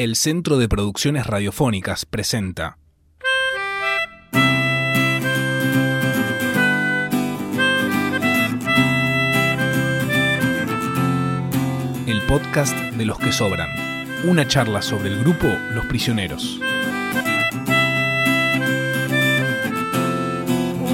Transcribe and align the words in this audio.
El 0.00 0.16
Centro 0.16 0.56
de 0.56 0.66
Producciones 0.66 1.26
Radiofónicas 1.26 2.06
presenta 2.06 2.78
El 12.06 12.22
podcast 12.26 12.74
de 12.74 13.04
los 13.04 13.18
que 13.18 13.30
sobran. 13.30 13.68
Una 14.24 14.48
charla 14.48 14.80
sobre 14.80 15.10
el 15.10 15.20
grupo 15.20 15.48
Los 15.74 15.84
Prisioneros. 15.84 16.58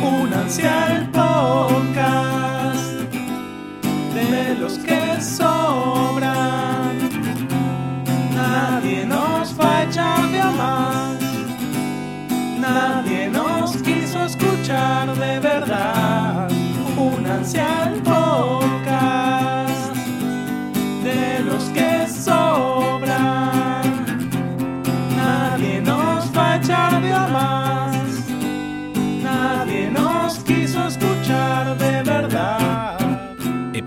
Únanse 0.02 0.66
al 0.66 1.12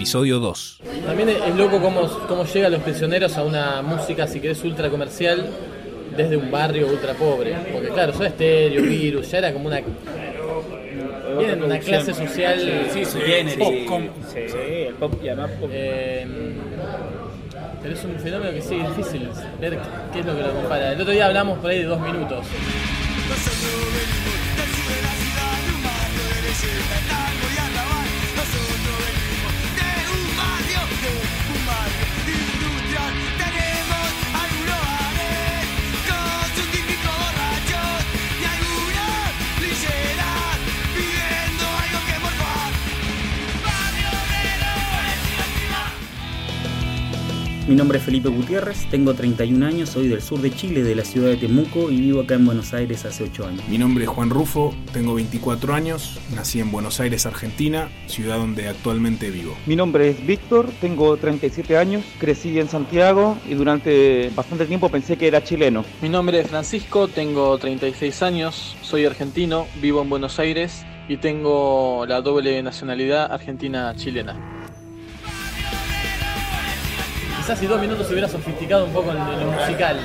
Episodio 0.10 0.40
2. 0.40 0.80
También 1.06 1.30
es 1.30 1.56
loco 1.56 1.80
cómo, 1.80 2.10
cómo 2.28 2.44
llegan 2.44 2.72
los 2.72 2.82
prisioneros 2.82 3.38
a 3.38 3.44
una 3.44 3.84
música, 3.84 4.26
si 4.26 4.40
querés, 4.40 4.64
ultra 4.64 4.90
comercial 4.90 5.48
desde 6.18 6.36
un 6.36 6.50
barrio 6.50 6.88
ultra 6.88 7.14
pobre. 7.14 7.56
Porque 7.72 7.90
claro, 7.90 8.12
Soda 8.14 8.32
Stereo, 8.32 8.82
Virus, 8.82 9.30
ya 9.30 9.38
era 9.38 9.54
como 9.54 9.68
una... 9.68 9.82
Vienen 11.38 11.60
de 11.60 11.66
una 11.68 11.78
clase 11.78 12.16
social... 12.16 12.90
Sí, 12.92 13.06
sí, 13.06 13.20
pop, 13.60 14.02
sí, 14.34 14.40
el 14.88 14.96
pop 14.96 15.14
y 15.24 15.28
además 15.28 15.52
pop. 15.60 15.70
eh, 15.72 16.26
pero 17.84 17.94
es 17.94 18.04
un 18.04 18.16
fenómeno 18.20 18.52
que 18.52 18.64
sí, 18.64 18.80
es 18.80 18.98
difícil 18.98 19.30
ver 19.62 19.78
qué 20.12 20.22
es 20.22 20.26
lo 20.26 20.36
que 20.36 20.42
lo 20.42 20.54
compara. 20.56 20.94
El 20.94 21.02
otro 21.02 21.14
día 21.14 21.28
hablamos 21.28 21.60
por 21.60 21.70
ahí 21.70 21.84
de 21.84 21.86
dos 21.86 22.02
minutos. 22.02 22.48
Mi 47.70 47.76
nombre 47.76 48.00
es 48.00 48.04
Felipe 48.04 48.30
Gutiérrez, 48.30 48.90
tengo 48.90 49.14
31 49.14 49.64
años, 49.64 49.90
soy 49.90 50.08
del 50.08 50.24
sur 50.24 50.42
de 50.42 50.50
Chile, 50.50 50.82
de 50.82 50.96
la 50.96 51.06
ciudad 51.06 51.28
de 51.30 51.38
Temuco 51.38 51.92
y 51.92 52.02
vivo 52.02 52.22
acá 52.22 52.34
en 52.34 52.48
Buenos 52.48 52.74
Aires 52.74 53.06
hace 53.06 53.26
8 53.26 53.46
años. 53.46 53.62
Mi 53.70 53.78
nombre 53.78 54.06
es 54.06 54.10
Juan 54.10 54.32
Rufo, 54.32 54.74
tengo 54.92 55.14
24 55.14 55.76
años, 55.76 56.20
nací 56.36 56.60
en 56.60 56.72
Buenos 56.72 57.00
Aires, 57.00 57.28
Argentina, 57.28 57.88
ciudad 58.08 58.38
donde 58.40 58.68
actualmente 58.68 59.30
vivo. 59.30 59.56
Mi 59.68 59.76
nombre 59.76 60.10
es 60.10 60.26
Víctor, 60.26 60.68
tengo 60.82 61.16
37 61.18 61.78
años, 61.78 62.04
crecí 62.20 62.58
en 62.58 62.70
Santiago 62.70 63.38
y 63.48 63.54
durante 63.54 64.32
bastante 64.36 64.66
tiempo 64.66 64.90
pensé 64.90 65.16
que 65.16 65.28
era 65.28 65.44
chileno. 65.44 65.86
Mi 66.02 66.10
nombre 66.10 66.40
es 66.40 66.48
Francisco, 66.48 67.08
tengo 67.08 67.56
36 67.60 68.24
años, 68.24 68.78
soy 68.82 69.06
argentino, 69.06 69.68
vivo 69.80 70.02
en 70.02 70.10
Buenos 70.10 70.40
Aires 70.40 70.88
y 71.08 71.18
tengo 71.18 72.04
la 72.08 72.22
doble 72.22 72.64
nacionalidad 72.64 73.32
argentina-chilena. 73.32 74.59
Quizás 77.50 77.62
si 77.62 77.66
dos 77.66 77.82
minutos 77.82 78.06
se 78.06 78.14
hubiera 78.14 78.28
sofisticado 78.28 78.86
un 78.86 78.94
poco 78.94 79.10
en 79.10 79.18
lo 79.18 79.52
musical 79.52 79.98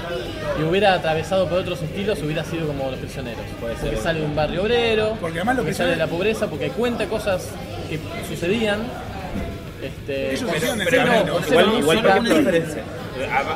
y 0.58 0.62
hubiera 0.62 0.94
atravesado 0.94 1.46
por 1.46 1.58
otros 1.58 1.82
estilos, 1.82 2.18
hubiera 2.22 2.42
sido 2.42 2.66
como 2.66 2.90
Los 2.90 2.98
Prisioneros. 3.00 3.42
Porque 3.60 3.98
sale 3.98 4.20
de 4.20 4.24
un 4.24 4.34
barrio 4.34 4.62
obrero, 4.62 5.18
Porque 5.20 5.40
además 5.40 5.56
porque 5.56 5.74
sale 5.74 5.90
de 5.90 5.96
la 5.96 6.06
pobreza, 6.06 6.46
porque 6.46 6.70
cuenta 6.70 7.04
cosas 7.04 7.50
que 7.90 7.98
sucedían. 8.26 8.78
Este, 9.82 10.30
Ellos 10.32 10.44
con 10.50 10.54
cero 10.88 11.38
Igual, 11.50 11.78
igual 11.80 12.18
una 12.20 12.34
diferencia. 12.34 12.82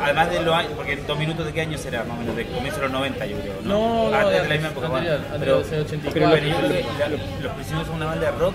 Además 0.05 0.31
de 0.33 0.43
los 0.43 0.55
años, 0.55 0.73
porque 0.77 0.93
en 0.93 1.07
dos 1.07 1.19
minutos 1.19 1.47
de 1.47 1.53
qué 1.55 1.61
año 1.63 1.79
será, 1.79 2.05
más 2.05 2.19
o 2.19 2.21
menos, 2.21 2.37
de 2.37 2.45
comienzo 2.45 2.77
de 2.81 2.83
los 2.83 2.93
90 2.93 3.25
yo 3.25 3.37
creo, 3.39 3.55
¿no? 3.65 3.71
No, 3.71 4.11
no, 4.11 4.17
Antes 4.17 4.43
de- 4.43 4.49
la 4.49 4.55
misma 4.55 4.69
época, 4.69 4.87
anterior, 4.89 5.19
bueno. 5.19 5.35
anterior, 5.35 5.65
pero, 5.67 5.77
de 5.79 5.87
84. 5.87 6.13
pero 6.13 6.29
bueno, 6.29 6.47
yo 6.47 6.57
creo 6.59 6.69
que 6.69 6.99
la- 6.99 7.09
los 7.43 7.53
prisioneros 7.55 7.87
son 7.87 7.97
una 7.97 8.07
banda 8.07 8.31
de 8.31 8.39
rock 8.39 8.55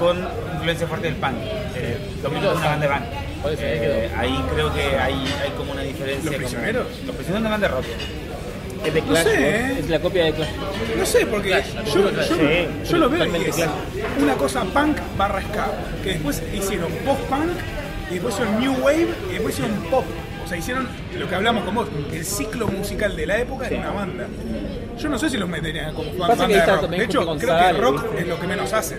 con 0.00 0.18
influencia 0.54 0.86
fuerte 0.88 1.06
del 1.06 1.16
punk. 1.16 1.36
Eh, 1.76 1.98
los 2.22 2.32
Prisioneros 2.32 2.54
es 2.54 2.58
una 2.60 2.68
banda 2.70 2.86
de 2.88 2.92
punk. 2.94 3.04
Eh, 3.60 4.10
ahí 4.18 4.44
creo 4.52 4.74
que 4.74 4.82
hay, 4.98 5.14
hay 5.42 5.50
como 5.56 5.72
una 5.72 5.82
diferencia. 5.82 6.24
¿Los 6.30 6.34
como- 6.34 6.38
Prisioneros? 6.48 6.86
los 7.06 7.14
prisioneros 7.16 7.40
una 7.42 7.50
banda 7.50 7.68
de 7.68 7.74
rock. 7.74 7.84
Es 8.84 8.94
de 8.94 9.00
No 9.02 9.06
Clash, 9.08 9.24
sé, 9.24 9.36
¿no? 9.36 9.46
¿eh? 9.46 9.76
es 9.78 9.88
la 9.90 10.00
copia 10.00 10.24
de 10.24 10.32
Clash. 10.32 10.48
No 10.98 11.06
sé, 11.06 11.26
porque 11.26 11.48
Clash, 11.50 11.66
yo, 11.92 12.10
yo, 12.10 12.84
yo 12.90 12.96
lo 12.96 13.08
veo 13.10 13.18
y 13.24 13.26
totalmente 13.28 13.50
es 13.50 13.56
Clash. 13.56 13.68
una 14.22 14.34
cosa 14.34 14.64
punk 14.64 14.96
barra 15.18 15.42
ska, 15.42 15.66
que 16.02 16.10
después 16.14 16.42
hicieron 16.54 16.90
post-punk, 17.04 17.50
y 18.10 18.14
después 18.14 18.34
hicieron 18.34 18.58
new 18.60 18.72
wave, 18.82 19.08
y 19.28 19.32
después 19.34 19.54
hicieron 19.58 19.76
pop. 19.90 20.04
Sea, 20.50 20.58
hicieron 20.58 20.88
lo 21.16 21.28
que 21.28 21.34
hablamos 21.36 21.62
con 21.64 21.74
vos, 21.76 21.88
el 22.12 22.24
ciclo 22.24 22.66
musical 22.66 23.14
de 23.14 23.24
la 23.24 23.38
época 23.38 23.68
en 23.68 23.78
una 23.78 23.90
banda. 23.92 24.26
Yo 24.98 25.08
no 25.08 25.16
sé 25.16 25.30
si 25.30 25.36
los 25.38 25.48
metería 25.48 25.92
como 25.92 26.10
Pasa 26.14 26.42
banda 26.42 26.46
que 26.48 26.54
de 26.54 26.66
rock. 26.76 26.90
De 26.90 27.04
hecho, 27.04 27.36
que 27.38 27.46
Sale, 27.46 27.78
rock 27.78 28.02
¿viste? 28.02 28.20
es 28.22 28.26
lo 28.28 28.40
que 28.40 28.46
menos 28.48 28.72
hacen. 28.72 28.98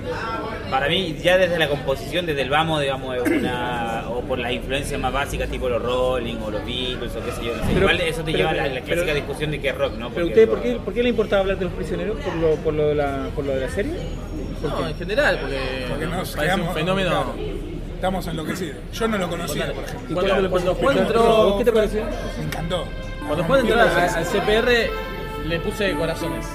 Para 0.70 0.88
mí, 0.88 1.18
ya 1.22 1.38
desde 1.38 1.60
la 1.60 1.68
composición, 1.68 2.26
desde 2.26 2.44
el 2.44 2.50
vamos, 2.50 2.80
digamos, 2.80 3.18
es 3.18 3.24
una, 3.30 4.06
o 4.08 4.22
por 4.22 4.40
las 4.40 4.54
influencias 4.54 4.98
más 5.02 5.12
básicas, 5.12 5.50
tipo 5.50 5.68
los 5.68 5.82
Rolling 5.82 6.38
o 6.38 6.52
los 6.52 6.66
Beatles 6.66 7.14
o 7.18 7.26
qué 7.26 7.32
sé 7.34 7.44
yo. 7.44 7.52
no 7.58 7.64
sé. 7.64 7.68
Pero- 7.68 7.80
Igual 7.82 8.00
eso 8.00 8.20
te 8.24 8.26
pero- 8.32 8.38
lleva 8.38 8.50
a 8.52 8.54
la, 8.54 8.68
la 8.68 8.74
pero- 8.76 8.86
clásica 8.86 9.14
discusión 9.14 9.52
de 9.52 9.60
qué 9.60 9.70
es 9.70 9.76
rock, 9.78 9.94
¿no? 9.98 10.10
Pero 10.12 10.28
usted, 10.28 10.46
rock- 10.48 10.54
¿por 10.56 10.64
qué, 10.64 10.76
¿por 10.86 10.94
qué 10.94 11.04
le 11.04 11.10
importaba 11.10 11.42
hablar 11.42 11.58
de 11.60 11.66
los 11.66 11.74
prisioneros? 11.74 12.18
¿Por 12.22 12.34
lo, 12.36 12.56
por 12.56 12.74
lo, 12.74 12.88
de, 12.88 12.96
la, 12.96 13.28
por 13.36 13.44
lo 13.44 13.52
de 13.54 13.60
la 13.60 13.70
serie? 13.70 13.92
¿Por 14.62 14.70
No, 14.70 14.78
qué? 14.78 14.92
en 14.92 14.96
general, 14.96 15.38
porque, 15.42 15.60
Porque 15.90 16.06
nos 16.06 16.30
parece 16.32 16.42
quedamos- 16.56 16.68
un 16.70 16.74
fenómeno. 16.74 17.10
claro, 17.10 17.34
Estamos 18.02 18.26
enloquecidos. 18.26 18.78
Yo 18.94 19.08
no 19.08 19.16
lo 19.20 19.30
conocía, 19.30 19.72
por 19.72 19.84
ejemplo. 19.84 20.10
¿Y 20.10 20.14
Cuando, 20.16 20.50
cuando 20.50 20.74
Juan 20.74 20.98
entró, 20.98 21.56
¿Qué 21.60 21.66
te 21.66 21.72
pareció? 21.72 22.04
Me 22.40 22.46
encantó. 22.46 22.86
cuando 23.28 23.44
Juan 23.44 23.60
entró 23.60 23.80
al 23.80 24.26
CPR, 24.26 25.48
le 25.48 25.60
puse 25.60 25.94
corazones. 25.94 26.48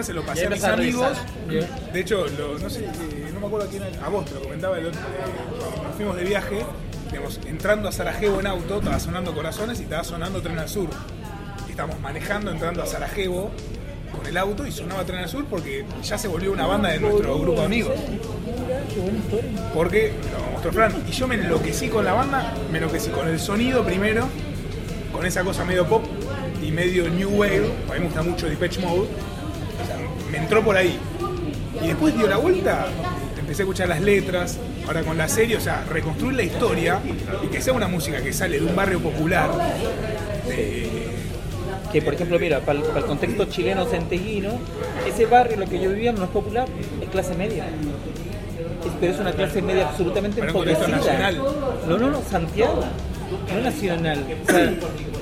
Escuchar, 0.00 0.04
se 0.04 0.12
lo 0.14 0.22
pasé 0.24 0.46
a 0.46 0.50
mis 0.50 0.64
a 0.64 0.72
amigos. 0.72 1.18
De 1.92 2.00
hecho, 2.00 2.26
lo- 2.38 2.58
no 2.58 2.70
sé, 2.70 2.84
eh, 2.84 3.30
no 3.32 3.40
me 3.40 3.46
acuerdo 3.46 3.68
quién 3.70 3.82
era, 3.82 4.04
a 4.04 4.08
vos 4.08 4.24
te 4.24 4.34
lo 4.34 4.42
comentaba 4.42 4.78
el 4.78 4.86
otro, 4.86 5.00
eh, 5.00 5.58
cuando 5.58 5.82
nos 5.84 5.94
fuimos 5.96 6.16
de 6.16 6.24
viaje, 6.24 6.58
digamos, 7.10 7.40
entrando 7.46 7.88
a 7.88 7.92
Sarajevo 7.92 8.40
en 8.40 8.46
auto, 8.46 8.78
estaba 8.78 8.98
sonando 9.00 9.34
Corazones 9.34 9.80
y 9.80 9.84
estaba 9.84 10.04
sonando 10.04 10.40
Tren 10.42 10.58
al 10.58 10.68
Sur. 10.68 10.88
Estábamos 11.68 12.00
manejando, 12.00 12.50
entrando 12.50 12.82
a 12.82 12.86
Sarajevo 12.86 13.50
con 14.16 14.26
el 14.26 14.36
auto 14.38 14.66
y 14.66 14.72
sonaba 14.72 15.04
Tren 15.04 15.18
al 15.20 15.28
Sur 15.28 15.44
porque 15.46 15.84
ya 16.02 16.16
se 16.16 16.26
volvió 16.28 16.52
una 16.52 16.66
banda 16.66 16.88
de 16.90 17.00
nuestro 17.00 17.38
grupo 17.38 17.60
de 17.60 17.66
amigos. 17.66 17.92
Porque, 19.74 20.12
lo 20.32 20.52
mostró 20.52 20.72
Fran, 20.72 20.92
y 21.06 21.12
yo 21.12 21.26
me 21.28 21.34
enloquecí 21.36 21.88
con 21.88 22.04
la 22.04 22.12
banda, 22.14 22.54
me 22.72 22.78
enloquecí 22.78 23.10
con 23.10 23.28
el 23.28 23.38
sonido 23.38 23.84
primero, 23.84 24.26
con 25.12 25.24
esa 25.26 25.44
cosa 25.44 25.64
medio 25.64 25.86
pop 25.86 26.04
y 26.62 26.70
medio 26.72 27.08
new 27.10 27.28
wave, 27.30 27.70
a 27.90 27.92
mí 27.94 27.98
me 28.00 28.04
gusta 28.06 28.22
mucho 28.22 28.46
Depeche 28.48 28.80
Mode, 28.80 29.06
me 30.30 30.38
entró 30.38 30.62
por 30.62 30.76
ahí. 30.76 30.98
Y 31.82 31.88
después 31.88 32.16
dio 32.16 32.26
la 32.26 32.36
vuelta, 32.38 32.86
empecé 33.38 33.62
a 33.62 33.64
escuchar 33.64 33.88
las 33.88 34.00
letras, 34.00 34.58
ahora 34.86 35.02
con 35.02 35.16
la 35.18 35.28
serie, 35.28 35.56
o 35.56 35.60
sea, 35.60 35.84
reconstruir 35.90 36.34
la 36.34 36.42
historia 36.42 37.00
y 37.42 37.48
que 37.48 37.60
sea 37.60 37.72
una 37.74 37.86
música 37.88 38.22
que 38.22 38.32
sale 38.32 38.58
de 38.60 38.66
un 38.66 38.74
barrio 38.74 39.00
popular, 39.00 39.50
de- 40.48 41.06
Que 41.92 42.02
por 42.02 42.14
ejemplo, 42.14 42.38
mira, 42.38 42.60
para 42.60 42.78
el, 42.80 42.84
para 42.84 42.98
el 43.00 43.04
contexto 43.06 43.44
chileno 43.46 43.84
centellino, 43.86 44.58
ese 45.06 45.24
barrio 45.26 45.54
en 45.56 45.62
el 45.62 45.68
que 45.68 45.80
yo 45.80 45.90
vivía 45.90 46.12
no 46.12 46.24
es 46.24 46.30
popular, 46.30 46.66
es 47.00 47.08
clase 47.08 47.34
media. 47.34 47.64
pero 49.00 49.12
es 49.12 49.18
una 49.20 49.32
clase 49.32 49.62
media 49.62 49.88
absolutamente 49.88 50.40
empobrecida. 50.40 51.30
No, 51.86 51.98
no, 51.98 52.10
no, 52.10 52.22
Santiago, 52.28 52.80
no 53.54 53.60
nacional. 53.60 54.24
O 54.46 54.50
sea, 54.50 54.72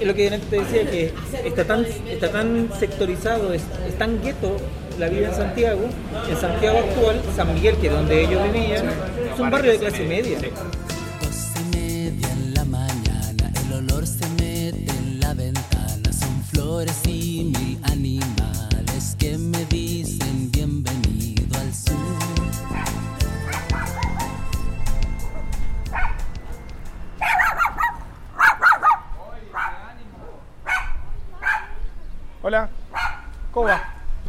es 0.01 0.07
lo 0.07 0.15
que 0.15 0.31
te 0.31 0.59
decía 0.61 0.91
que 0.91 1.13
está 1.45 1.65
tan, 1.65 1.85
está 2.11 2.31
tan 2.31 2.69
sectorizado, 2.79 3.53
es, 3.53 3.63
es 3.89 3.97
tan 3.99 4.21
gueto 4.23 4.57
la 4.99 5.09
vida 5.09 5.29
en 5.29 5.35
Santiago. 5.35 5.83
En 6.29 6.37
Santiago 6.37 6.79
actual, 6.79 7.21
San 7.37 7.55
Miguel, 7.55 7.77
que 7.77 7.89
es 7.89 7.93
donde 7.93 8.23
ellos 8.23 8.43
vivían, 8.53 8.87
es 9.33 9.39
un 9.39 9.51
barrio 9.51 9.73
de 9.73 9.79
clase 9.79 10.05
media. 10.05 10.39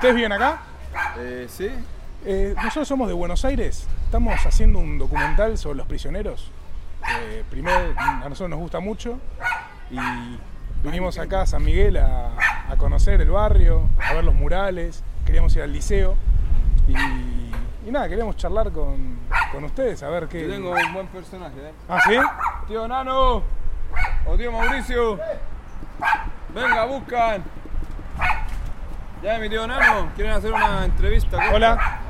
¿Ustedes 0.06 0.18
viven 0.18 0.34
acá? 0.34 0.60
Eh, 1.18 1.48
sí. 1.50 1.68
Eh, 2.26 2.54
nosotros 2.58 2.88
somos 2.88 3.08
de 3.08 3.16
Buenos 3.16 3.44
Aires, 3.44 3.88
estamos 4.04 4.36
haciendo 4.46 4.78
un 4.78 5.00
documental 5.00 5.58
sobre 5.58 5.78
los 5.78 5.88
prisioneros. 5.88 6.52
Eh, 7.22 7.44
primero, 7.50 7.92
a 7.98 8.30
nosotros 8.30 8.52
nos 8.52 8.60
gusta 8.60 8.80
mucho 8.80 9.18
y 9.90 9.98
vinimos 10.84 11.18
acá 11.18 11.42
a 11.42 11.46
San 11.48 11.64
Miguel 11.64 11.98
a, 11.98 12.30
a 12.70 12.76
conocer 12.78 13.20
el 13.20 13.32
barrio, 13.32 13.90
a 14.00 14.14
ver 14.14 14.24
los 14.24 14.36
murales, 14.36 15.04
queríamos 15.26 15.56
ir 15.56 15.64
al 15.64 15.74
liceo 15.74 16.16
y, 16.88 16.94
y 17.88 17.92
nada, 17.92 18.08
queríamos 18.08 18.38
charlar 18.38 18.72
con, 18.72 19.18
con 19.52 19.64
ustedes, 19.64 20.04
a 20.04 20.10
ver 20.10 20.28
qué... 20.28 20.44
Yo 20.44 20.54
tengo 20.54 20.70
un 20.70 20.94
buen 20.94 21.08
personaje, 21.08 21.56
¿eh? 21.58 21.72
¿Ah, 21.90 22.00
sí? 22.08 22.16
Tío 22.68 22.88
Nano 22.88 23.42
o 24.28 24.38
tío 24.38 24.52
Mauricio. 24.52 25.20
Venga, 26.54 26.86
buscan. 26.86 27.44
Ya, 29.24 29.40
mi 29.40 29.50
tío 29.50 29.66
Nano, 29.66 30.12
quieren 30.16 30.34
hacer 30.34 30.52
una 30.54 30.86
entrevista. 30.86 31.40
¿qué? 31.40 31.56
Hola. 31.56 32.02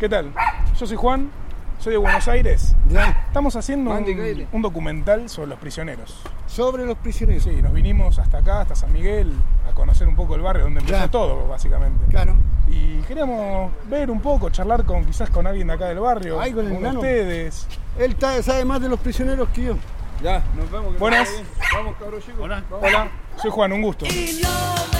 ¿Qué 0.00 0.08
tal? 0.08 0.32
Yo 0.78 0.86
soy 0.86 0.96
Juan, 0.96 1.30
soy 1.78 1.92
de 1.92 1.98
Buenos 1.98 2.26
Aires. 2.28 2.74
Estamos 3.26 3.56
haciendo 3.56 3.90
un, 4.52 4.62
documental 4.62 5.28
sobre 5.28 5.48
los 5.48 5.58
prisioneros. 5.58 6.22
Sobre 6.46 6.86
los 6.86 6.96
prisioneros. 6.98 7.42
Sí, 7.42 7.60
nos 7.62 7.72
vinimos 7.72 8.18
hasta 8.18 8.38
acá, 8.38 8.60
hasta 8.62 8.74
San 8.76 8.92
Miguel, 8.92 9.32
a 9.68 9.74
conocer 9.74 10.08
un 10.08 10.16
poco 10.16 10.36
el 10.36 10.40
barrio 10.40 10.64
donde 10.64 10.80
empezó 10.80 10.98
Ya. 10.98 11.08
todo, 11.10 11.48
básicamente. 11.48 12.04
Claro. 12.08 12.34
Y 12.66 12.98
queríamos 13.02 13.72
ver 13.88 14.10
un 14.10 14.20
poco, 14.20 14.50
charlar 14.50 14.84
con 14.84 15.04
quizás 15.04 15.30
con 15.30 15.46
alguien 15.46 15.66
de 15.68 15.74
acá 15.74 15.86
del 15.86 15.98
barrio, 15.98 16.40
Ay, 16.40 16.52
con 16.52 16.66
el 16.66 16.80
nano. 16.80 17.00
ustedes. 17.00 17.66
Él 17.98 18.16
sabe 18.42 18.64
más 18.64 18.80
de 18.80 18.88
los 18.88 19.00
prisioneros 19.00 19.48
que 19.50 19.64
yo. 19.64 19.76
Ya, 20.22 20.42
nos 20.56 20.70
vemos. 20.70 20.92
que 20.94 20.98
Buenas. 20.98 21.42
Vamos, 21.74 21.96
cabros 21.98 22.24
chicos. 22.24 22.40
Hola. 22.40 22.62
Hola, 22.70 23.08
soy 23.36 23.50
Juan, 23.50 23.72
un 23.72 23.82
gusto. 23.82 24.06
Y 24.06 24.40
no 24.42 24.97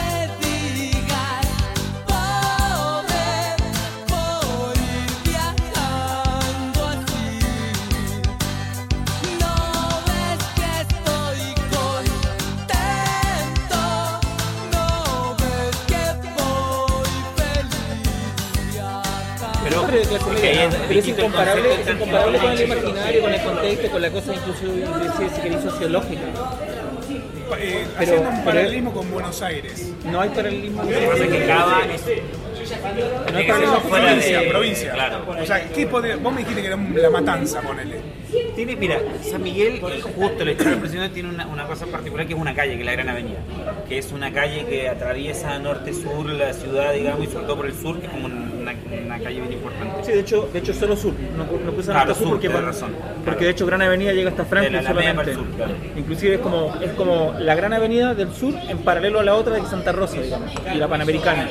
Pero, 19.88 19.98
barrio 19.98 20.00
de 20.00 20.06
clase 20.08 20.24
ok, 20.24 20.32
media, 20.42 20.64
es 20.64 20.74
pero 20.74 21.00
es 21.00 21.04
el 21.08 21.10
incomparable, 21.18 21.74
es 21.80 21.88
incomparable 21.88 22.38
con 22.38 22.52
el 22.52 22.60
imaginario, 22.60 23.20
con 23.22 23.34
el 23.34 23.40
contexto, 23.42 23.90
con 23.90 24.02
la 24.02 24.10
cosa 24.10 24.34
incluso 24.34 24.64
de 24.66 25.28
si 25.34 25.40
queréis 25.40 25.62
sociológica. 25.62 26.22
Eh, 27.60 27.86
Pero- 27.86 27.86
haciendo 27.98 28.28
un 28.28 28.34
pero- 28.34 28.44
paralelismo 28.44 28.92
con 28.92 29.10
Buenos 29.10 29.40
Aires. 29.42 29.92
No 30.04 30.20
hay 30.20 30.28
paralelismo. 30.28 30.82
Lo 30.82 30.88
que 30.90 31.06
pasa 31.06 31.24
es 31.24 31.30
que 31.30 31.46
Cava 31.46 31.80
es 31.94 32.02
No 33.32 33.38
hay 33.38 33.46
paralelismo 33.46 33.80
fuera 33.80 34.04
provincia, 34.06 34.40
de- 34.40 34.48
provincia. 34.48 34.92
Claro. 34.92 35.18
O 35.42 35.46
sea, 35.46 35.68
¿qué 35.72 35.86
podría- 35.86 36.16
vos 36.16 36.32
me 36.32 36.40
dijiste 36.40 36.60
que 36.60 36.66
era 36.66 36.76
un- 36.76 36.94
la 37.00 37.08
matanza, 37.10 37.62
ponele. 37.62 37.96
Tiene, 38.54 38.76
mira, 38.76 38.98
San 39.22 39.42
Miguel, 39.42 39.80
justo 39.80 40.44
la 40.44 40.50
historia 40.52 40.72
del 40.72 40.80
presidente 40.80 41.14
tiene 41.14 41.30
una, 41.30 41.46
una 41.46 41.66
cosa 41.66 41.86
particular 41.86 42.26
que 42.26 42.34
es 42.34 42.38
una 42.38 42.54
calle, 42.54 42.74
que 42.74 42.80
es 42.80 42.86
la 42.86 42.92
Gran 42.92 43.08
Avenida, 43.08 43.38
que 43.88 43.96
es 43.98 44.12
una 44.12 44.30
calle 44.32 44.66
que 44.66 44.88
atraviesa 44.88 45.58
norte-sur 45.58 46.26
la 46.28 46.52
ciudad, 46.52 46.92
digamos, 46.92 47.24
y 47.26 47.30
sobre 47.30 47.46
todo 47.46 47.56
por 47.56 47.66
el 47.66 47.74
sur, 47.74 47.98
que 47.98 48.06
es 48.06 48.12
como 48.12 48.28
una, 48.72 49.02
una 49.06 49.18
calle 49.18 49.40
bien 49.40 49.52
importante. 49.52 50.04
Sí, 50.04 50.12
de 50.12 50.20
hecho, 50.20 50.48
de 50.52 50.58
hecho 50.58 50.74
solo 50.74 50.96
sur, 50.96 51.12
no, 51.36 51.44
no 51.44 51.72
puse 51.72 51.90
Claro, 51.90 52.00
hasta 52.00 52.14
sur 52.14 52.22
sur, 52.24 52.30
porque, 52.32 52.50
por- 52.50 52.64
razón. 52.64 52.90
porque 53.24 53.44
de 53.44 53.50
hecho 53.50 53.66
Gran 53.66 53.82
Avenida 53.82 54.12
llega 54.12 54.30
hasta 54.30 54.42
Alameda 54.42 54.82
solamente. 54.82 55.34
sur, 55.34 55.46
claro. 55.56 55.72
Inclusive 55.96 56.34
es 56.34 56.40
como, 56.40 56.74
es 56.80 56.90
como 56.92 57.34
la 57.38 57.54
Gran 57.54 57.72
Avenida 57.72 58.14
del 58.14 58.32
sur 58.32 58.54
en 58.68 58.78
paralelo 58.78 59.20
a 59.20 59.24
la 59.24 59.34
otra 59.34 59.54
de 59.56 59.62
Santa 59.62 59.92
Rosa, 59.92 60.20
digamos, 60.20 60.50
y 60.74 60.78
la 60.78 60.88
Panamericana. 60.88 61.48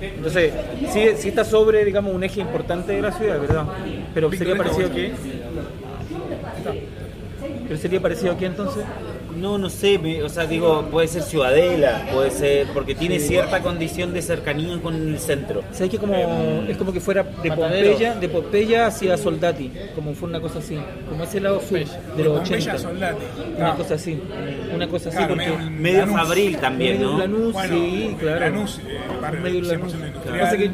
Entonces, 0.00 0.52
sí, 0.92 1.08
sí 1.16 1.28
está 1.28 1.44
sobre, 1.44 1.84
digamos, 1.84 2.14
un 2.14 2.24
eje 2.24 2.40
importante 2.40 2.92
de 2.92 3.02
la 3.02 3.12
ciudad, 3.12 3.40
¿verdad? 3.40 3.64
Pero 4.14 4.30
sería 4.32 4.56
parecido 4.56 4.90
que... 4.92 5.12
¿Pero 7.68 7.78
sería 7.80 8.00
parecido 8.00 8.32
aquí 8.32 8.44
entonces? 8.46 8.82
No, 9.36 9.56
no 9.58 9.70
sé, 9.70 9.98
me- 9.98 10.22
o 10.22 10.28
sea, 10.28 10.46
digo, 10.46 10.86
puede 10.90 11.06
ser 11.06 11.22
Ciudadela, 11.22 12.06
puede 12.12 12.30
ser, 12.30 12.66
porque 12.74 12.94
tiene 12.94 13.20
cierta 13.20 13.60
condición 13.60 14.12
de 14.12 14.22
cercanía 14.22 14.78
con 14.82 14.94
el 14.94 15.18
centro. 15.18 15.62
¿Sabes 15.72 15.90
que 15.90 15.98
como, 15.98 16.14
es 16.68 16.76
como 16.76 16.92
que 16.92 17.00
fuera 17.00 17.22
de 17.22 17.48
Matadero. 17.50 17.90
Pompeya, 17.90 18.14
de 18.14 18.28
Pompeya 18.28 18.86
hacia 18.86 19.16
Soldati, 19.16 19.70
como 19.94 20.14
fue 20.14 20.28
una 20.28 20.40
cosa 20.40 20.58
así, 20.58 20.76
como 21.08 21.24
ese 21.24 21.40
lado 21.40 21.60
sur 21.60 21.78
de 21.78 22.24
los 22.24 22.38
Pompeya 22.38 22.56
80. 22.56 22.72
a 22.72 22.78
Soldati. 22.78 23.24
Una 23.58 23.74
cosa 23.76 23.94
así, 23.94 24.20
una 24.74 24.88
cosa 24.88 25.08
así 25.10 25.18
Claro, 25.18 25.34
porque 25.36 25.70
medio. 25.70 26.06
Fabril 26.08 26.56
también, 26.56 26.94
medio 26.94 27.12
¿no? 27.12 27.18
Lanús, 27.18 27.52
Bueno, 27.52 27.74
sí, 27.74 28.16
claro. 28.18 28.40
Lanús, 28.40 28.78
eh, 28.78 28.98
barrio 29.20 29.40
medio 29.40 29.60
100% 29.60 29.68
Lanús. 29.78 29.94
industrial. 29.94 30.40
Pasa 30.40 30.56
que- 30.56 30.70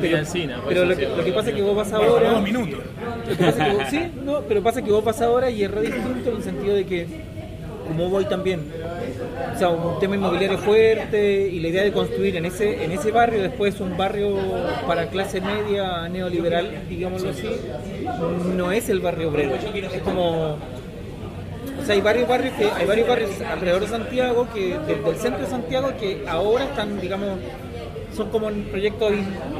pero, 0.00 0.16
Encina, 0.16 0.60
pero 0.66 0.84
lo, 0.86 0.96
que, 0.96 1.04
sí. 1.06 1.12
lo 1.14 1.24
que 1.24 1.32
pasa 1.32 1.50
es 1.50 1.56
que 1.56 1.62
vos 1.62 1.76
vas 1.76 1.92
ahora 1.92 2.30
dos 2.30 2.42
minutos. 2.42 2.80
lo 3.28 3.36
que 3.36 3.44
pasa 3.44 3.64
que 3.66 3.72
vos- 3.76 3.84
sí, 3.90 4.00
no, 4.24 4.40
pero 4.48 4.62
pasa 4.62 4.82
que 4.82 4.90
vos 4.90 5.04
vas 5.04 5.20
ahora 5.20 5.50
y 5.50 5.62
es 5.62 5.70
re 5.70 5.82
distinto 5.82 6.30
en 6.30 6.36
el 6.36 6.42
sentido 6.42 6.74
de 6.74 6.86
que 6.86 7.06
como 7.86 8.08
voy 8.08 8.24
también. 8.26 8.60
O 9.54 9.58
sea 9.58 9.68
un 9.68 9.98
tema 10.00 10.16
inmobiliario 10.16 10.58
fuerte 10.58 11.48
y 11.48 11.60
la 11.60 11.68
idea 11.68 11.84
de 11.84 11.92
construir 11.92 12.36
en 12.36 12.44
ese 12.46 12.84
en 12.84 12.90
ese 12.92 13.10
barrio 13.10 13.42
después 13.42 13.80
un 13.80 13.96
barrio 13.96 14.36
para 14.86 15.06
clase 15.08 15.40
media 15.40 16.08
neoliberal 16.08 16.88
digámoslo 16.88 17.30
así 17.30 17.48
no 18.56 18.72
es 18.72 18.88
el 18.88 19.00
barrio 19.00 19.28
obrero. 19.30 19.54
Es 19.92 20.02
como 20.02 20.56
o 21.80 21.86
sea, 21.86 21.94
hay 21.96 22.00
varios 22.00 22.28
barrios 22.28 22.54
que 22.54 22.64
hay 22.64 22.86
varios 22.86 23.06
barrios 23.08 23.30
alrededor 23.42 23.80
de 23.82 23.88
Santiago 23.88 24.46
que 24.54 24.78
de- 24.78 24.94
del 25.02 25.16
centro 25.16 25.40
de 25.42 25.50
Santiago 25.50 25.92
que 26.00 26.24
ahora 26.26 26.64
están 26.64 27.00
digamos 27.00 27.28
son 28.14 28.30
como 28.30 28.48
en 28.48 28.64
proyectos 28.64 29.12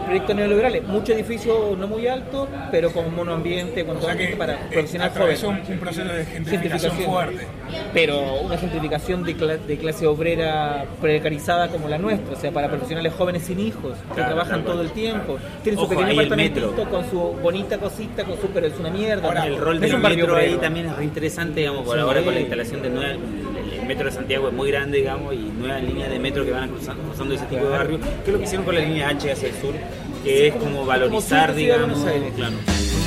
proyectos 0.04 0.36
neoliberales 0.36 0.82
muchos 0.84 1.10
edificios 1.16 1.76
no 1.78 1.86
muy 1.88 2.06
altos 2.06 2.48
pero 2.70 2.90
con 2.92 3.14
monoambiente 3.14 3.84
con 3.84 3.94
todo 3.96 4.04
sea 4.04 4.12
ambiente 4.12 4.36
para 4.36 4.54
eh, 4.54 4.58
profesional 4.72 5.08
atravesó 5.10 5.46
joven 5.48 5.62
un, 5.66 5.72
un 5.72 5.78
proceso 5.80 6.12
de 6.12 6.24
gentrificación 6.26 6.92
fuerte. 6.92 7.46
pero 7.92 8.40
una 8.42 8.56
gentrificación 8.58 9.24
de, 9.24 9.36
cla- 9.36 9.58
de 9.58 9.76
clase 9.78 10.06
obrera 10.06 10.84
precarizada 11.00 11.68
como 11.68 11.88
la 11.88 11.98
nuestra, 11.98 12.34
o 12.34 12.40
sea, 12.40 12.50
para 12.52 12.68
profesionales 12.68 13.12
jóvenes 13.16 13.42
sin 13.44 13.58
hijos, 13.60 13.94
que 14.08 14.14
Claro, 14.14 14.34
trabajan 14.34 14.64
todo 14.64 14.80
el 14.82 14.90
tiempo, 14.90 15.38
tienen 15.62 15.78
su 15.78 15.84
Ojo, 15.84 15.90
pequeño 15.90 16.08
ahí 16.08 16.18
el 16.18 16.24
apartamentito 16.26 16.66
metro. 16.68 16.90
con 16.90 17.10
su 17.10 17.18
bonita 17.42 17.78
cosita, 17.78 18.24
con 18.24 18.40
su, 18.40 18.48
pero 18.48 18.66
es 18.66 18.78
una 18.78 18.90
mierda. 18.90 19.26
Ahora. 19.28 19.46
El 19.46 19.56
rol 19.58 19.76
es 19.76 19.80
del 19.82 19.94
un 19.96 20.02
barrio 20.02 20.18
metro 20.26 20.36
ahí 20.36 20.56
también 20.56 20.86
es 20.86 20.96
re 20.96 21.04
interesante, 21.04 21.60
digamos, 21.60 21.82
por 21.84 21.94
Sí. 21.96 22.00
ahora 22.00 22.22
con 22.22 22.34
la 22.34 22.40
instalación 22.40 22.82
de 22.82 22.90
nueva, 22.90 23.14
el, 23.84 23.88
metro 23.88 24.06
de 24.06 24.12
Santiago 24.12 24.48
es 24.48 24.54
muy 24.54 24.70
grande, 24.70 24.98
digamos, 24.98 25.34
y 25.34 25.38
nuevas 25.38 25.82
líneas 25.82 26.10
de 26.10 26.18
metro 26.18 26.44
que 26.44 26.50
van 26.50 26.68
cruzando, 26.68 27.02
cruzando 27.04 27.34
ese 27.34 27.46
tipo 27.46 27.64
de 27.64 27.70
barrio, 27.70 28.00
que 28.00 28.26
es 28.26 28.32
lo 28.32 28.38
que 28.38 28.44
hicieron 28.44 28.64
con 28.64 28.74
la 28.74 28.80
línea 28.80 29.08
H 29.08 29.32
hacia 29.32 29.48
el 29.48 29.54
sur, 29.54 29.74
que 30.22 30.48
es 30.48 30.54
como 30.54 30.86
valorizar, 30.86 31.54
digamos, 31.54 31.98
claro. 32.36 32.56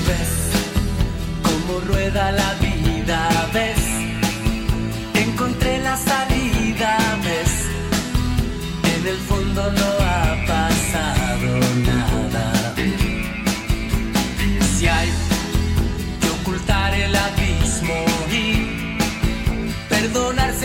ves 0.07 0.37
cómo 1.43 1.79
rueda 1.81 2.31
la 2.31 2.53
vida, 2.55 3.49
ves. 3.53 3.87
Encontré 5.15 5.79
la 5.79 5.97
salida, 5.97 6.97
ves. 7.23 7.65
En 8.99 9.07
el 9.07 9.17
fondo 9.17 9.71
no 9.71 9.96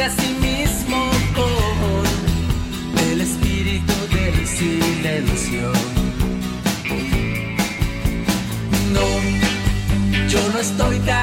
a 0.04 0.10
sí 0.10 0.34
mismo 0.40 1.10
con 1.32 3.02
el 3.08 3.20
espíritu 3.20 3.92
del 4.12 4.46
silencio. 4.48 5.72
No, 8.92 9.06
yo 10.28 10.40
no 10.52 10.58
estoy 10.58 10.98
dañado, 11.00 11.21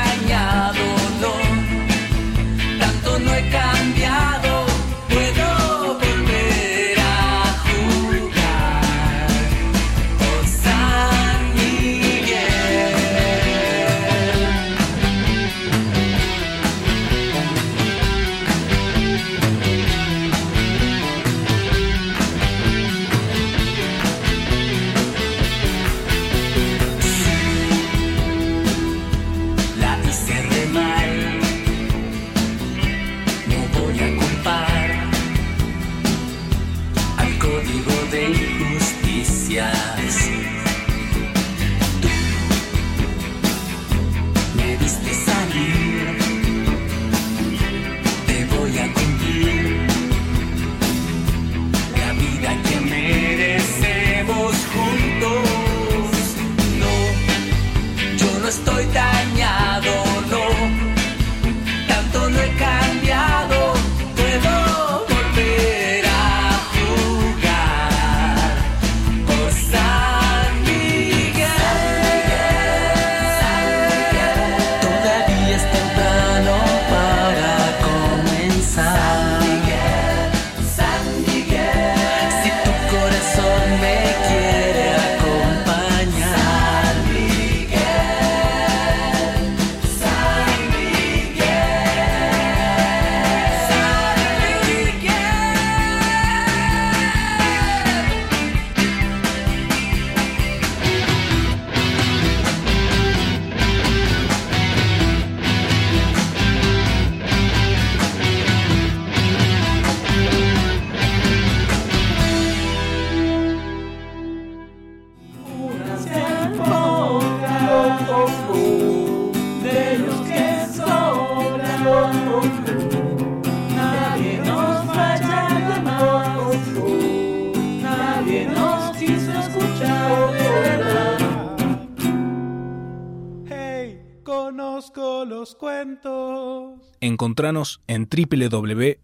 cuentos. 135.55 136.79
Encontranos 136.99 137.81
en 137.87 138.07
www.cpr.org.ar 138.09 138.95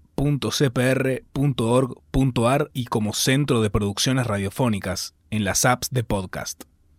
y 2.74 2.86
como 2.86 3.14
Centro 3.14 3.62
de 3.62 3.70
Producciones 3.70 4.28
Radiofónicas 4.28 5.14
en 5.32 5.46
las 5.46 5.66
apps 5.66 5.90
de 5.92 6.04
podcast. 6.04 6.64